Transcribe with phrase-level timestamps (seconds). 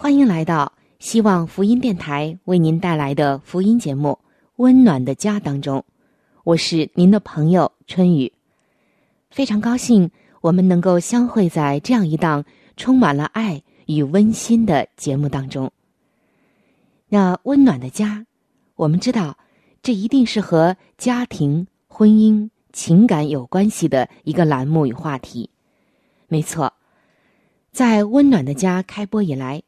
[0.00, 4.10] 欢迎来到希望福音电台为您带来的福音节目
[4.54, 5.84] 《温暖的家》当中，
[6.44, 8.32] 我是您的朋友春雨。
[9.28, 10.08] 非常高兴
[10.40, 12.44] 我们能够相会在这样一档
[12.76, 15.72] 充满了爱与温馨的节目当中。
[17.08, 18.24] 那温暖的家，
[18.76, 19.36] 我们知道，
[19.82, 25.50] 这一定是和家庭、婚姻、情感有关系的一个栏目与话题。
[26.28, 26.72] 没错，
[27.72, 29.60] 在温暖的家开播以来。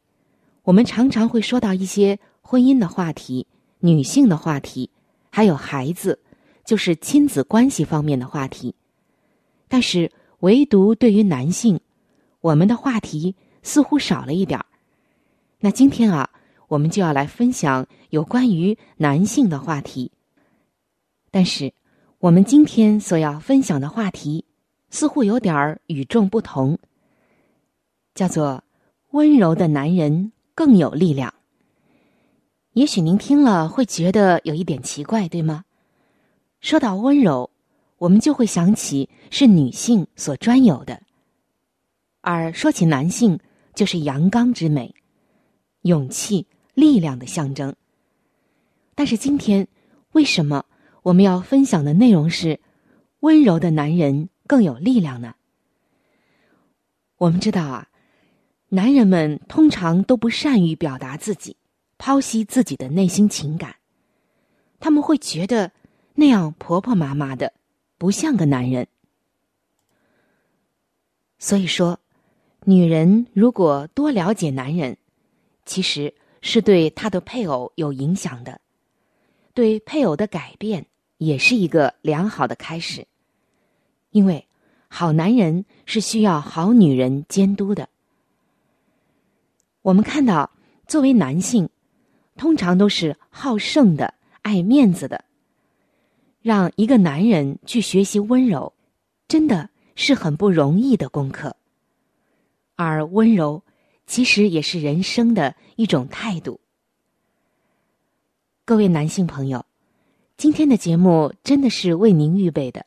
[0.62, 3.46] 我们常常会说到一些婚姻的话题、
[3.78, 4.90] 女性的话题，
[5.30, 6.18] 还有孩子，
[6.64, 8.74] 就是亲子关系方面的话题。
[9.68, 11.80] 但是，唯独对于男性，
[12.40, 14.66] 我们的话题似乎少了一点儿。
[15.60, 16.28] 那今天啊，
[16.68, 20.10] 我们就要来分享有关于男性的话题。
[21.30, 21.72] 但是，
[22.18, 24.44] 我们今天所要分享的话题，
[24.90, 26.78] 似乎有点儿与众不同，
[28.14, 28.62] 叫做
[29.12, 30.32] 温柔的男人。
[30.60, 31.32] 更有力量。
[32.74, 35.64] 也许您听了会觉得有一点奇怪，对吗？
[36.60, 37.48] 说到温柔，
[37.96, 40.96] 我们就会想起是女性所专有的；
[42.20, 43.40] 而说起男性，
[43.74, 44.94] 就是阳刚之美、
[45.80, 47.74] 勇气、力量的象征。
[48.94, 49.66] 但是今天，
[50.12, 50.66] 为什么
[51.04, 52.60] 我们要分享的内容是
[53.20, 55.34] 温柔的男人更有力量呢？
[57.16, 57.86] 我们知道啊。
[58.72, 61.56] 男人们通常都不善于表达自己，
[61.98, 63.74] 剖析自己的内心情感。
[64.78, 65.72] 他们会觉得
[66.14, 67.52] 那样婆婆妈妈的，
[67.98, 68.86] 不像个男人。
[71.40, 71.98] 所以说，
[72.64, 74.96] 女人如果多了解男人，
[75.64, 78.60] 其实是对她的配偶有影响的，
[79.52, 80.86] 对配偶的改变
[81.18, 83.04] 也是一个良好的开始。
[84.10, 84.46] 因为
[84.86, 87.88] 好男人是需要好女人监督的。
[89.82, 90.50] 我们看到，
[90.86, 91.68] 作为男性，
[92.36, 95.24] 通常都是好胜的、爱面子的。
[96.42, 98.72] 让一个男人去学习温柔，
[99.26, 101.56] 真的是很不容易的功课。
[102.76, 103.62] 而温柔，
[104.06, 106.60] 其实也是人生的一种态度。
[108.66, 109.64] 各位男性朋友，
[110.36, 112.84] 今天的节目真的是为您预备的，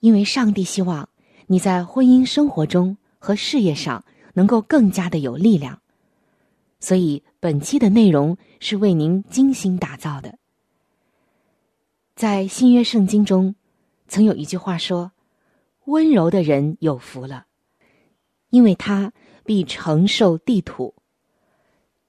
[0.00, 1.08] 因为上帝希望
[1.46, 4.04] 你在婚姻生活中和事业上
[4.34, 5.80] 能够更加的有力量。
[6.82, 10.36] 所以，本期的内容是为您精心打造的。
[12.16, 13.54] 在新约圣经中，
[14.08, 15.12] 曾有一句话说
[15.86, 17.46] ：“温柔的人有福了，
[18.50, 19.12] 因为他
[19.44, 20.96] 必承受地土。”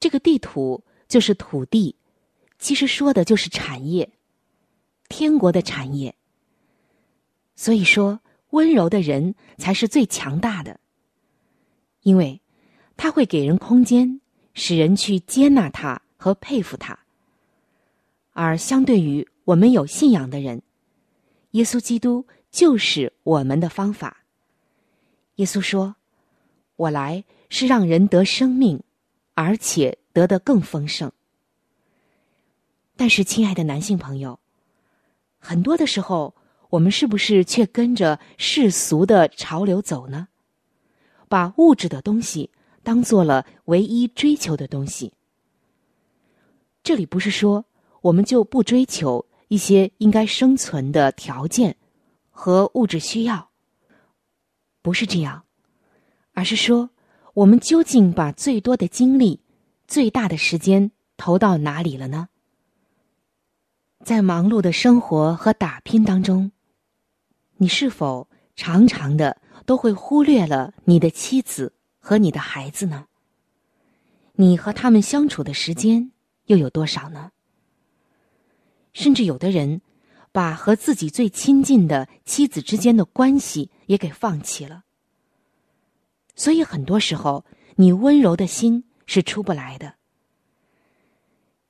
[0.01, 1.95] 这个地土就是土地，
[2.57, 4.09] 其实说的就是产业，
[5.07, 6.15] 天国的产业。
[7.55, 10.79] 所以说，温柔的人才是最强大的，
[12.01, 12.41] 因为
[12.97, 14.19] 他会给人空间。
[14.53, 16.97] 使人去接纳他和佩服他，
[18.31, 20.61] 而相对于我们有信仰的人，
[21.51, 24.25] 耶稣基督就是我们的方法。
[25.35, 25.95] 耶稣说
[26.77, 28.81] ：“我来是让人得生命，
[29.33, 31.11] 而且得的更丰盛。”
[32.95, 34.39] 但是，亲爱的男性朋友，
[35.39, 36.35] 很多的时候，
[36.69, 40.27] 我们是不是却跟着世俗的潮流走呢？
[41.27, 42.51] 把物质的东西。
[42.83, 45.13] 当做了唯一追求的东西。
[46.83, 47.65] 这里不是说
[48.01, 51.77] 我们就不追求一些应该生存的条件
[52.29, 53.49] 和物质需要，
[54.81, 55.45] 不是这样，
[56.33, 56.89] 而是说
[57.33, 59.39] 我们究竟把最多的精力、
[59.87, 62.27] 最大的时间投到哪里了呢？
[64.03, 66.51] 在忙碌的生活和打拼当中，
[67.55, 68.27] 你是否
[68.57, 71.71] 常常的都会忽略了你的妻子
[72.05, 73.07] 和你的孩子呢？
[74.33, 76.11] 你和他们相处的时间
[76.47, 77.31] 又有多少呢？
[78.91, 79.79] 甚至有的人
[80.33, 84.83] 把和自己最亲近的妻子之间的关系也给放弃了。
[86.35, 87.45] 所以很多时候，
[87.77, 89.95] 你温柔的心是出不来的。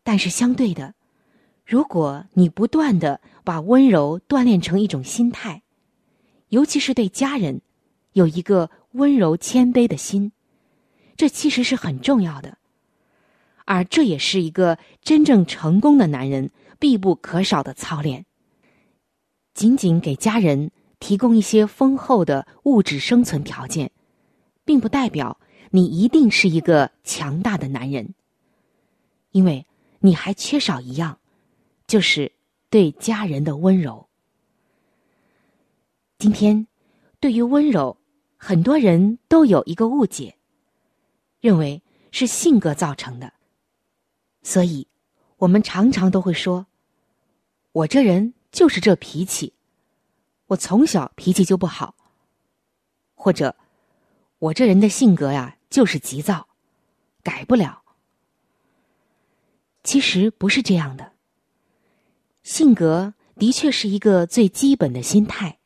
[0.02, 0.96] 但是相对的。
[1.64, 5.62] 如果你不断的把温柔锻炼成一种心态，
[6.50, 7.62] 尤其是对家人，
[8.14, 10.32] 有一个温柔谦卑的心，
[11.16, 12.58] 这其实是很重要的，
[13.66, 16.50] 而这也是一个真正成功的男人
[16.80, 18.26] 必不可少的操练。
[19.54, 23.92] 仅仅给家人提供一些丰厚的物质生存条件，
[24.66, 28.16] 并不代表你一定是一个强大的男人，
[29.32, 29.68] 因为
[30.00, 31.20] 你还缺少一样。
[31.86, 32.32] 就是
[32.70, 34.08] 对家人的温柔。
[36.18, 36.66] 今天，
[37.20, 37.98] 对于温柔，
[38.46, 40.36] 很多人都有一个误解，
[41.40, 41.82] 认为
[42.12, 43.32] 是性格造成的。
[44.42, 44.86] 所以，
[45.38, 46.68] 我们常常都会说
[47.72, 49.54] ：“我这人就是这脾气，
[50.48, 51.96] 我从小脾气就不好。”
[53.16, 53.56] 或者
[54.40, 56.50] ，“我这人的性格呀，就是急躁，
[57.24, 57.82] 改不了。”
[59.86, 61.14] 其实不是这样的。
[62.44, 65.60] 性格的确是一个最基本的心态，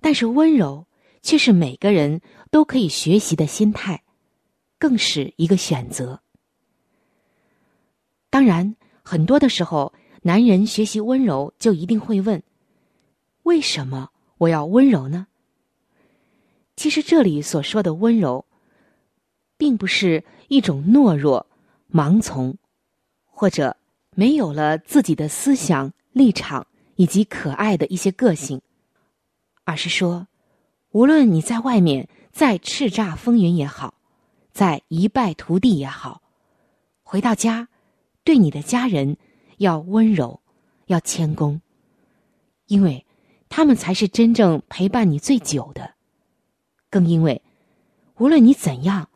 [0.00, 0.86] 但是温柔
[1.22, 2.20] 却是每个人
[2.50, 4.02] 都可以学习的心态，
[4.78, 6.20] 更是一个选择。
[8.30, 12.42] 当然，很多的时候，男人学习温柔就一定会问：
[13.42, 15.26] 为什么我要温柔呢？
[16.76, 18.44] 其实这里所说的温柔，
[19.56, 21.46] 并不是一种懦弱、
[21.90, 22.56] 盲从，
[23.26, 23.76] 或者。
[24.16, 28.60] 没有了自己的思想立场以及可爱的一些个性，
[29.64, 30.26] 而是说，
[30.92, 33.94] 无论你在外面再叱咤风云也好，
[34.52, 36.20] 再一败涂地也好，
[37.02, 37.68] 回到家，
[38.24, 39.16] 对你的家人
[39.58, 40.40] 要温柔，
[40.86, 41.60] 要谦恭，
[42.66, 43.06] 因为
[43.48, 45.94] 他们才是真正陪伴你最久的，
[46.90, 47.40] 更因为，
[48.18, 49.08] 无论你怎样，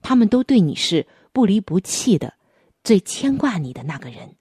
[0.00, 2.34] 他们都对你是不离不弃的，
[2.82, 4.36] 最牵挂你的那个人。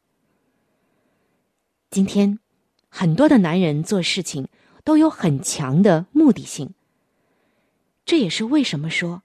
[1.90, 2.40] 今天，
[2.88, 4.48] 很多的男人做事情
[4.86, 6.74] 都有很强的目的性。
[8.08, 9.22] 这也是为什么说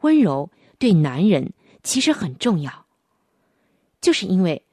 [0.00, 2.84] 温柔对男人其实很重要，
[4.00, 4.66] 就是因为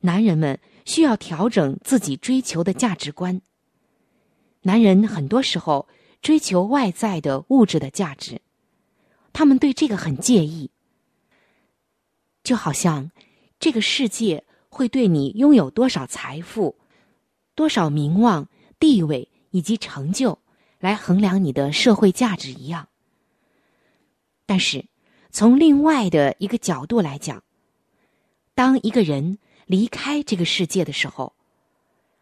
[0.00, 3.42] 男人们需要调整自己追求的价值观。
[4.62, 5.88] 男人很多时候
[6.22, 8.40] 追求外在的物质的价值，
[9.32, 10.70] 他们对这个很介意，
[12.44, 13.10] 就好像
[13.60, 14.44] 这个世界。
[14.74, 16.78] 会对你拥有多少财富、
[17.54, 18.48] 多少名望、
[18.80, 20.38] 地位以及成就
[20.78, 22.88] 来衡量你的社会价值一样。
[24.52, 24.84] 但是，
[25.30, 27.42] 从另外的一个角度来讲，
[28.54, 31.32] 当一个人离开这个世界的时候，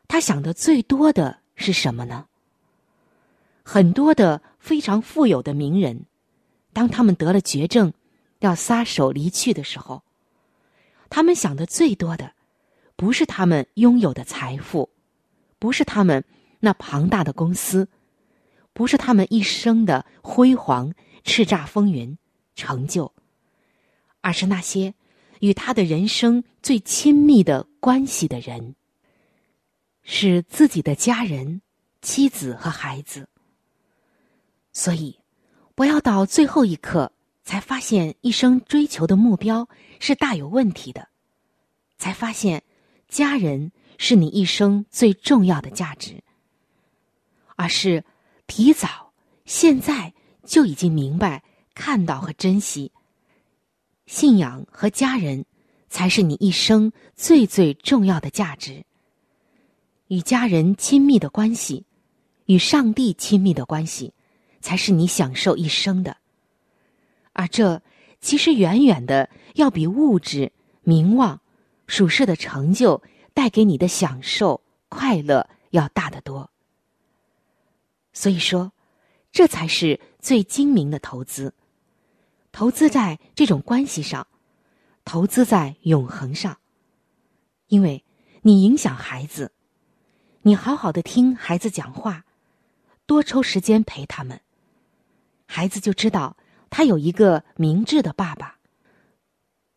[0.07, 2.27] 他想的最多的是什么呢？
[3.65, 6.05] 很多的非常富有的名人，
[6.73, 7.93] 当他们得了绝症，
[8.39, 10.05] 要撒手离去的时候，
[11.09, 12.35] 他们想的最多的。
[12.95, 14.89] 不是他们拥有的财富，
[15.59, 16.23] 不是他们
[16.61, 17.89] 那庞大的公司，
[18.73, 20.93] 不是他们一生的辉煌、
[21.25, 22.17] 叱咤风云、
[22.55, 23.13] 成就，
[24.21, 24.95] 而是那些
[25.41, 28.75] 与他的人生最亲密的关系的人，
[30.03, 31.63] 是自己的家人、
[32.03, 33.29] 妻子和孩子。
[34.73, 35.19] 所以，
[35.75, 37.13] 不要到最后一刻
[37.43, 41.09] 才发现一生追求的目标是大有问题的，
[41.99, 42.63] 才发现。
[43.09, 46.23] 家人是你一生最重要的价值，
[47.57, 48.05] 而是
[48.51, 49.13] 提早
[49.45, 50.13] 现在
[50.45, 52.91] 就已经明白、看到和珍惜
[54.07, 55.45] 信仰和家人，
[55.89, 58.85] 才是你一生最最重要的价值。
[60.09, 61.87] 与家人亲密的关系，
[62.47, 64.13] 与上帝亲密的关系，
[64.61, 66.17] 才是你享受一生的。
[67.33, 67.81] 而这
[68.21, 70.51] 其实远远的要比物质、
[70.83, 71.41] 名望。
[71.87, 73.03] 属世的成就
[73.35, 76.49] 带给你的享受、快乐要大得多。
[78.13, 78.73] 所以说，
[79.33, 81.55] 这才是最精明的投资。
[82.53, 84.27] 投资在这种关系上，
[85.05, 86.59] 投资在永恒上。
[87.69, 88.05] 因为
[88.43, 89.53] 你影响孩子，
[90.43, 92.25] 你好好的听孩子讲话，
[93.07, 94.41] 多抽时间陪他们，
[95.47, 96.37] 孩子就知道
[96.69, 98.59] 他有一个明智的爸爸，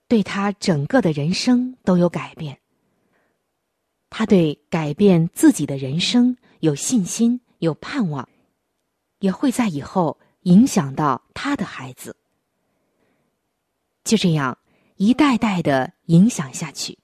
[0.08, 2.60] 对他整个的人生都有改变。
[4.10, 8.28] 他对改变自己的人生有信心、有盼望，
[9.20, 12.18] 也会在以后影响到他的孩子。
[14.04, 14.58] 就这样
[14.98, 17.00] 一代代的影响下去。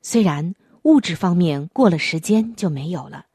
[0.00, 3.26] 虽然物质方面过了时间就没有了，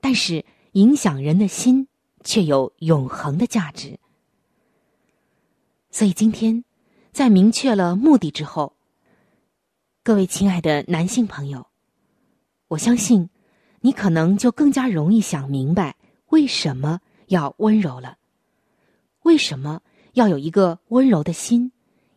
[0.00, 1.88] 但是影响人的心
[2.22, 3.98] 却有永恒的价值。
[5.90, 6.64] 所以今天，
[7.10, 8.76] 在明确了目的之后。
[10.04, 11.66] 各位亲爱的男性朋友，
[12.68, 13.30] 我相信
[13.84, 15.94] 你可能就更加容易想明白
[16.30, 18.16] 为什么要温柔了，
[19.24, 19.82] 为什么
[20.14, 21.70] 要有一个温柔的心，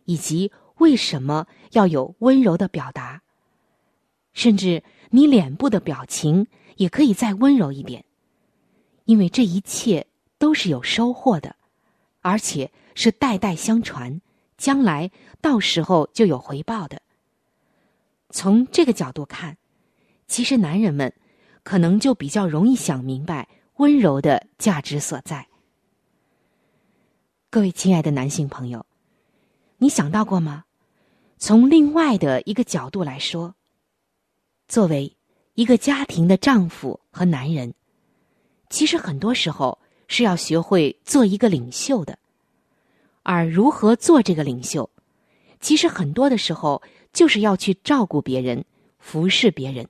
[0.05, 3.21] 以及为什么要有温柔的表达。
[4.31, 6.47] 甚至你脸部的表情
[6.77, 8.05] 也可以再温柔一点，
[9.03, 10.07] 因为这一切
[10.37, 11.57] 都是有收获的，
[12.21, 14.21] 而且是代代相传，
[14.57, 17.01] 将来到时候就有回报的。
[18.29, 19.57] 从这个角度看，
[20.27, 21.13] 其实男人们
[21.67, 23.45] 可能就比较容易想明白
[23.75, 25.45] 温柔的价值所在。
[27.49, 28.85] 各位亲爱的男性朋友，
[29.77, 30.63] 你想到过吗？
[31.37, 33.53] 从另外的一个角度来说，
[34.69, 35.13] 作为
[35.55, 37.73] 一个家庭的丈夫和男人，
[38.69, 42.17] 其实很多时候是要学会做一个领袖的。
[43.23, 44.89] 而如何做这个领袖，
[45.59, 46.81] 其实很多的时候。
[47.13, 48.63] 就是要去照顾别人，
[48.99, 49.87] 服侍别人。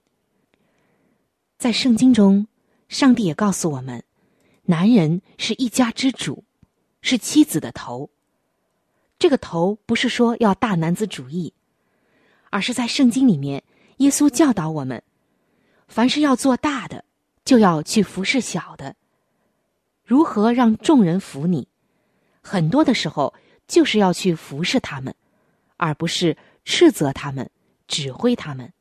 [1.57, 2.47] 在圣经中，
[2.87, 4.03] 上帝也告诉我们，
[4.63, 6.43] 男人是一家之主，
[7.01, 8.09] 是妻子的头。
[9.17, 11.53] 这个头不是说要大男子主义，
[12.51, 13.63] 而是在圣经里面，
[13.97, 15.01] 耶稣教导我们，
[15.87, 17.03] 凡是要做大的，
[17.43, 18.95] 就要去服侍小的。
[20.05, 21.67] 如何让众人服你？
[22.41, 23.33] 很多的时候，
[23.67, 25.13] 就是要去服侍他们，
[25.77, 26.37] 而不是。
[26.69, 27.49] 斥责他们，
[27.87, 28.73] 指挥他们。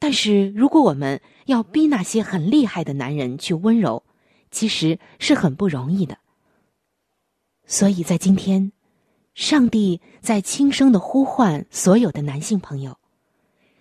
[0.00, 4.02] 但是，如果我们要逼那些很厉害的男人去温柔，
[4.50, 6.18] 其实是很不容易的。
[7.66, 8.72] 所以在今天，
[9.34, 12.98] 上帝在轻声的呼唤所有的男性朋友：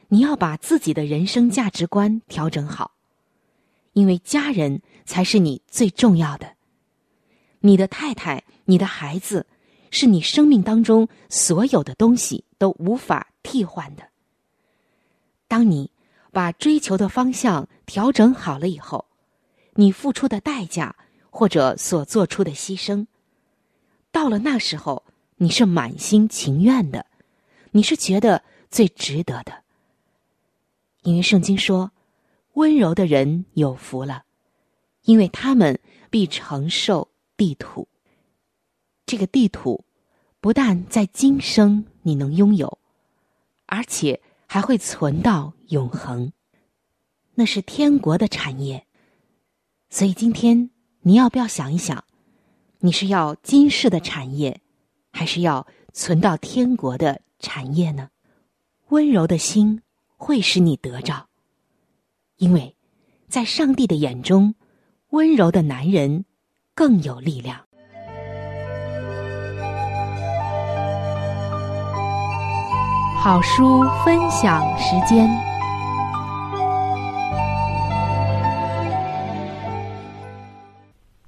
[0.10, 2.92] 你要把自己的人生价值观调整好，
[3.94, 6.54] 因为家人才是你最重要的。
[7.62, 9.48] 你的太太，你的孩子。
[9.92, 14.04] 是你生命当中所有的东西都无法替换的。
[15.48, 15.90] 当你
[16.32, 19.06] 把追求的方向调整好了以后，
[19.74, 20.96] 你付出的代价
[21.30, 23.08] 或者所做出的牺牲，
[24.12, 25.04] 到了那时候，
[25.38, 27.06] 你是满心情愿的，
[27.72, 29.64] 你是觉得最值得的。
[31.04, 31.92] 因为圣经说
[32.54, 34.26] ：“温柔的人有福了，
[35.04, 37.88] 因为他们必承受地土。”
[39.08, 39.86] 这个地土，
[40.42, 42.78] 不但在今生你能拥有，
[43.66, 44.22] 而且
[44.52, 46.34] 还会存到永恒，
[47.36, 48.88] 那是天国的产业。
[49.92, 52.04] 所以今天你要不要想一想，
[52.80, 54.60] 你是要今世的产业，
[55.12, 58.10] 还是要存到天国的产业呢？
[58.88, 59.84] 温柔的心
[60.18, 61.30] 会使你得着，
[62.38, 62.76] 因为
[63.28, 64.56] 在上帝的眼中，
[65.10, 66.26] 温柔的男人
[66.74, 67.68] 更有力量。
[73.22, 75.30] 好书分享时间。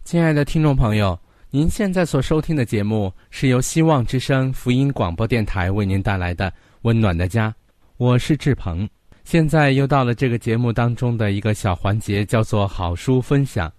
[0.05, 1.19] 亲爱的听众朋友，
[1.49, 6.49] 您现在所收听的节目是由希望之声福音广播电台为您带来的
[6.83, 7.49] 《温暖的家》，
[7.97, 8.87] 我是志鹏。
[9.25, 13.69] 现在又到了这个节目当中的一个小环节，叫做好书分享。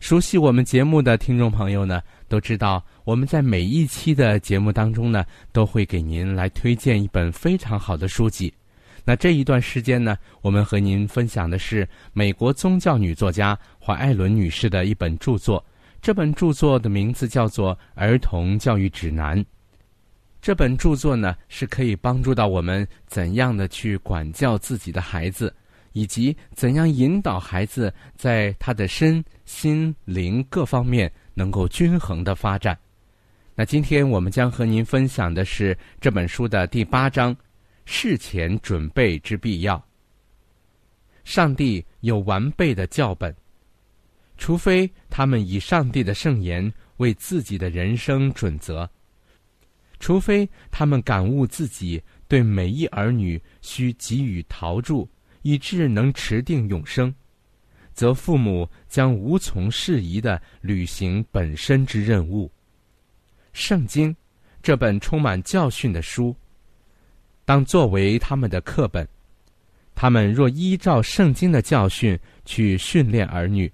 [0.00, 8.52] 熟悉我们节目的听众朋友呢，都知道我们在每一期的节目当中呢，都会给您来推荐一本非常好的书籍。
[9.04, 15.64] 那这一段时间呢，我们和您分享的是美国宗教女作家怀艾伦女士的一本著作。
[16.02, 19.38] 这本著作的名字叫做《儿童教育指南》。
[20.42, 25.54] 这本著作呢，是可以帮助到我们怎样的去管教自己的孩子。
[25.92, 32.76] 以及怎样引导孩子在他的身心灵各方面能够均衡的发展？
[33.54, 37.36] 那今天我们将和您分享的是这本书的第八章：
[37.84, 39.82] 事前准备之必要。
[41.24, 43.34] 上帝有完备的教本，
[44.38, 48.88] 除非他们以上帝的圣言为自己的人生准则。
[49.98, 55.08] 除非他们感悟自己对每一儿女需给予陶铸，
[55.42, 57.14] 以致能持定永生，
[57.96, 62.48] 则父母将无从适宜的履行本身之任务。
[63.54, 64.14] 圣经
[64.62, 66.36] 这本充满教训的书，
[67.46, 69.08] 当作为他们的课本。
[69.94, 73.72] 他们若依照圣经的教训去训练儿女，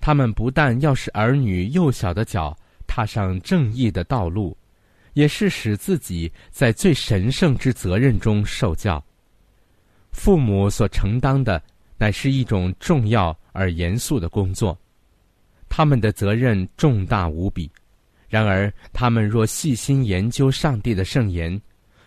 [0.00, 4.56] 他们不但要使儿女幼小的脚踏上正义的道路，
[5.12, 9.00] 也是使自己在最神圣之责任中受教。
[10.10, 11.62] 父母所承担的
[12.00, 14.76] 乃是一种重要而严肃的工作，
[15.68, 17.70] 他们的责任重大无比。
[18.26, 21.60] 然而，他们若细心研究上帝的圣言，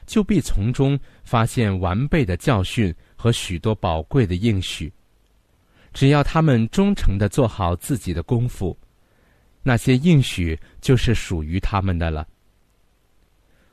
[0.07, 2.93] 就必从中发现完备的教训。
[3.15, 4.91] 和许多宝贵的应许，
[5.93, 8.77] 只要他们忠诚的做好自己的功夫，
[9.61, 12.27] 那些应许就是属于他们的了。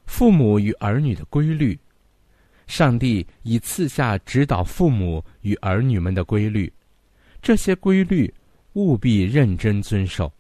[0.07, 1.77] 父母与儿女的规律，
[2.71, 6.73] 上帝已赐下指导父母与儿女们的规律，
[7.43, 8.33] 这些规律
[8.75, 10.33] 务必认真遵守，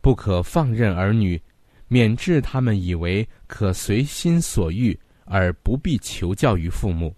[0.00, 1.38] 不可放任儿女，
[1.86, 7.14] 免致他们以为可随心所欲而不必求教于父母。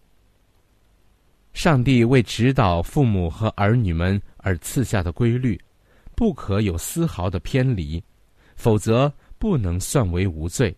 [1.52, 5.57] 上帝为指导父母和儿女们而赐下的规律，
[6.16, 8.02] 不可有丝毫的偏离，
[8.57, 10.76] 否则不能算为无罪。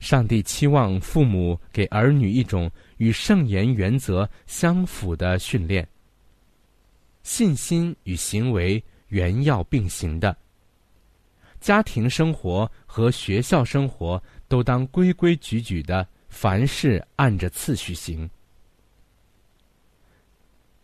[0.00, 5.86] 上帝期望父母给儿女一种与圣言原则相符的训练。
[7.22, 10.34] 信心与行为原要并行的，
[11.60, 18.28] 家庭生活和学校生活都当规规矩矩的，凡事按着次序行。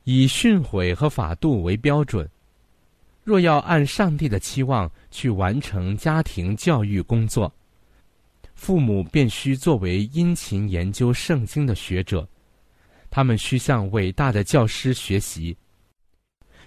[0.03, 2.29] 以训诲和法度为标准，
[3.23, 7.51] 若要按上帝的期望去完成家庭教育工作，
[8.55, 12.27] 父母便需作为殷勤研究圣经的学者，
[13.11, 15.57] 他们需向伟大的教师学习，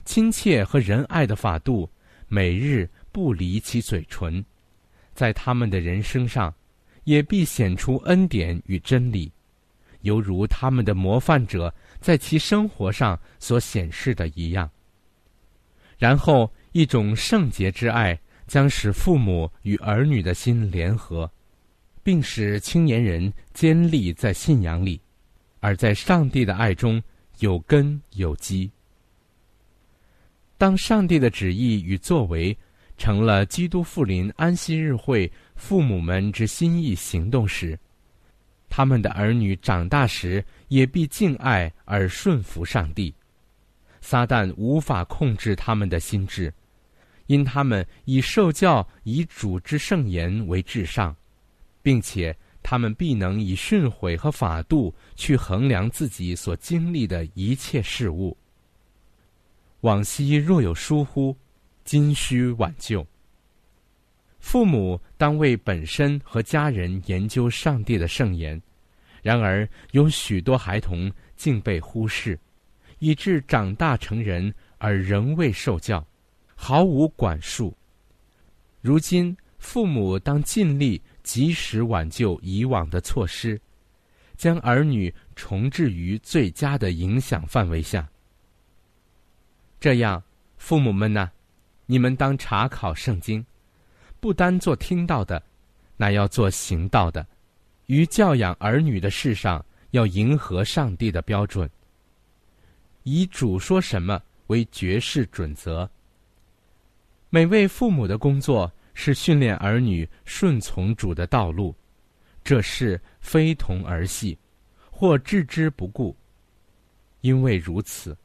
[0.05, 1.89] 亲切和仁爱的法度
[2.27, 4.43] 每日不离其嘴唇，
[5.13, 6.53] 在他们的人生上，
[7.05, 9.31] 也必显出恩典与真理，
[10.01, 11.73] 犹如他们的模范者。
[11.99, 14.69] 在其生活上所显示的一样。
[15.97, 21.29] 然后，一种圣洁之爱将使父母与儿女的心联合，
[22.07, 24.97] 并使青年人坚立在信仰里，
[25.59, 27.03] 而在上帝的爱中
[27.39, 28.71] 有根有基。
[30.57, 32.57] 当上帝的旨意与作为
[32.97, 37.77] 成了基督复临安息日会父母们之心意行动时，
[38.69, 43.13] 他们的儿女长大时，也必敬爱而顺服上帝。
[43.99, 46.53] 撒旦无法控制他们的心智，
[47.25, 51.13] 因他们以受教以主之圣言为至上，
[51.87, 58.35] 并且他们必能以训诲和法度去衡量自己所经历的一切事物。
[59.79, 61.33] 往昔若有疏忽，
[61.85, 63.07] 今需挽救。
[64.39, 68.61] 父母当为本身和家人研究上帝的圣言，
[69.23, 72.37] 然而有许多孩童竟被忽视，
[72.99, 76.05] 以致长大成人而仍未受教，
[76.53, 77.73] 毫无管束。
[78.81, 83.59] 如今父母当尽力及时挽救以往的错失，
[84.37, 88.07] 将儿女重置于最佳的影响范围下。
[89.77, 90.23] 这样，
[90.55, 91.29] 父母们呢，
[91.85, 93.45] 你们当查考圣经。
[94.21, 95.43] 不单做听到的，
[95.97, 97.27] 那要做行道的。
[97.87, 101.69] 于教养儿女的事上，要迎合上帝的标准，
[103.03, 105.89] 以主说什么为绝世准则。
[107.29, 111.75] 每位父母的工作是训练儿女顺从主的道路，
[112.43, 114.35] 这事非同儿戏，
[114.89, 116.17] 或置之不顾。
[117.21, 118.17] 因为如此，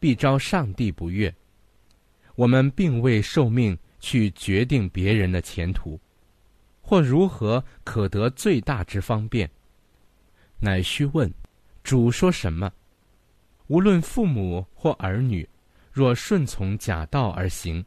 [0.00, 1.32] 必招上帝不悦。
[2.34, 3.78] 我们并未受命。
[4.00, 5.98] 去决定别人的前途，
[6.80, 9.50] 或如何可得最大之方便，
[10.60, 11.28] 乃须问
[11.82, 12.72] 主说什么。
[13.66, 15.44] 无论父母或儿女，
[15.90, 17.84] 若顺从假道而行，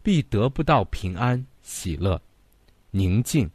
[0.00, 2.20] 必得不到平安、喜乐、
[2.90, 3.48] 宁静。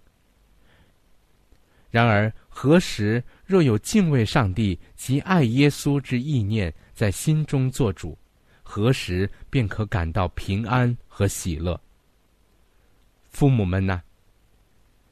[1.90, 8.16] 然而何时若有敬畏上帝及爱耶稣之意念在心中做主，
[8.62, 11.80] 何时便可感到平安和喜乐。
[13.30, 14.00] 父母们呐，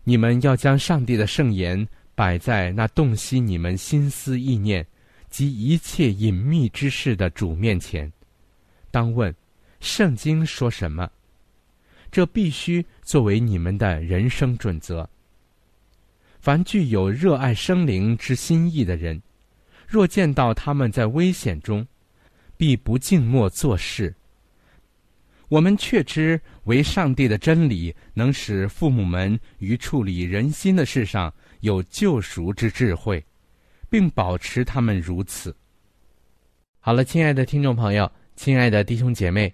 [0.03, 4.85] 你们要将上帝的圣言摆在那洞悉你们心思意念
[5.27, 8.11] 及一切隐秘之事的主面前。
[8.91, 9.33] 当问：
[9.79, 11.09] 圣经说什么？
[12.11, 15.09] 这必须作为你们的人生准则。
[16.39, 19.21] 凡具有热爱生灵之心意的人，
[19.87, 21.85] 若见到他们在危险中，
[22.57, 24.13] 必不静默做事。
[25.47, 33.23] 我们确知为上帝的真理能使父母们于处理人心的事上有救赎之智慧，
[33.89, 35.55] 并保持他们如此。
[36.79, 39.53] 好了，亲爱的听众朋友，亲爱的弟兄姐妹，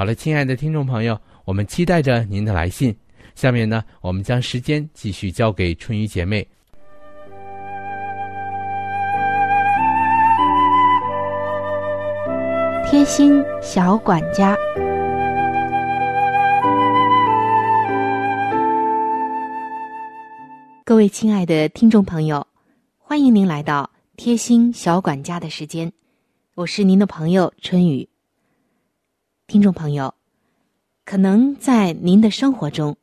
[0.00, 2.96] 好了，亲爱的听众朋友，我们期待着您的来信。
[3.34, 6.40] 下面呢，我们将时间继续交给春雨姐妹。
[12.88, 14.56] 贴心小管家，
[20.82, 22.46] 各位亲爱的听众朋友，
[22.96, 25.92] 欢迎您来到贴心小管家的时间，
[26.54, 28.08] 我是您的朋友春雨。
[29.50, 30.14] 听众朋友，
[31.04, 32.96] 可能在您的生活中。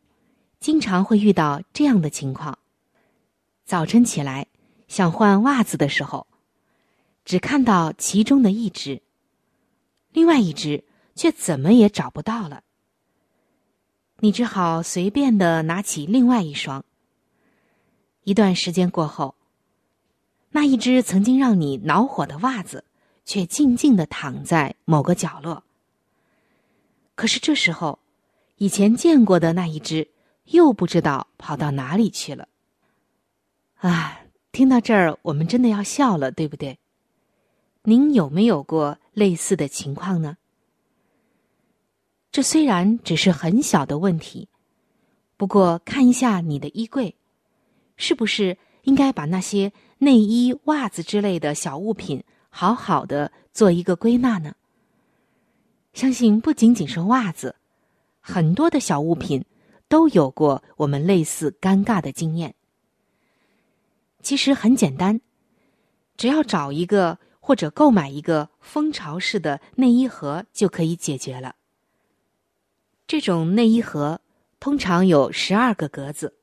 [0.62, 2.58] 经常会遇到这样的情况：
[3.66, 4.48] 早晨起来
[4.88, 6.26] 想换袜子的时候，
[7.26, 9.02] 只看到其中的一只，
[10.14, 12.64] 另外一只却怎么也找不到了。
[14.22, 16.86] 你只好随便的拿起另外一双。
[18.24, 19.36] 一段时间过后，
[20.52, 22.86] 那一只曾经让你恼火的袜子，
[23.26, 25.62] 却静静的躺在某个角落。
[27.18, 28.00] 可是这时候，
[28.56, 30.08] 以前见过的那一只。
[30.52, 32.48] 又不知道跑到哪里去了。
[33.80, 34.22] 啊，
[34.54, 36.80] 听到这儿，我们真的要笑了，对不对？
[37.84, 40.38] 您有没有过类似的情况呢？
[42.32, 44.48] 这虽然只是很小的问题，
[45.36, 47.14] 不过看一下你的衣柜，
[47.98, 54.56] 是不是应该把那些内衣、袜子之类的小物品好好的做一个归纳呢？
[55.98, 57.56] 相信不仅仅是袜子，
[58.22, 59.44] 很多的小物品。
[59.90, 62.56] 都有过我们类似尴尬的经验。
[64.22, 65.22] 其实很简单，
[66.18, 71.56] 只要找一个或者购买一个蜂巢式的内衣盒就可以解决了。
[73.08, 74.20] 这种内衣盒
[74.60, 76.34] 通常有十二个格子，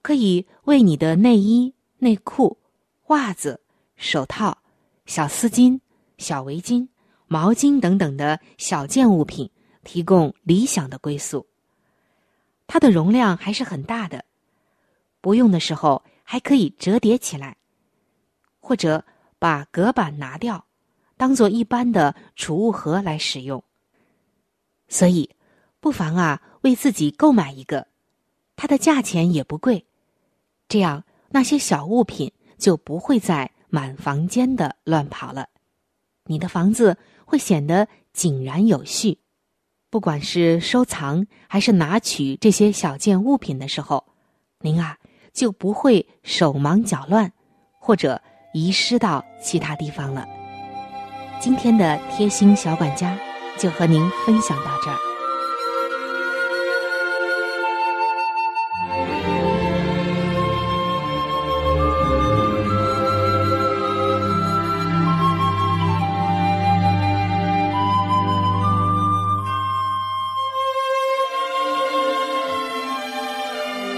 [0.00, 2.56] 可以为你的内衣、内裤、
[3.08, 3.60] 袜子、
[3.94, 4.56] 手套、
[5.04, 5.80] 小丝巾、
[6.16, 6.88] 小围巾、
[7.26, 9.50] 毛巾等等的小件物品
[9.84, 11.46] 提供理想的归宿。
[12.66, 14.24] 它的容量还是很大的，
[15.20, 17.56] 不用的时候还可以折叠起来，
[18.58, 19.04] 或者
[19.38, 20.66] 把隔板拿掉，
[21.16, 23.62] 当做一般的储物盒来使用。
[24.88, 25.30] 所以，
[25.80, 27.86] 不妨啊为自己购买一个，
[28.56, 29.86] 它的价钱也不贵，
[30.68, 35.48] 这样那些小物品就不会再满房间的乱跑了，
[36.26, 39.18] 你的房子会显得井然有序。
[39.90, 44.04] 不管是收藏还是拿取这些小件物品的时候，
[44.60, 44.98] 您啊
[45.32, 47.32] 就不会手忙脚乱，
[47.80, 48.20] 或者
[48.52, 50.26] 遗失到其他地方了。
[51.40, 53.18] 今天的贴心小管家
[53.58, 55.05] 就和您分享到这儿。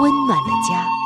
[0.00, 0.99] 温暖的家。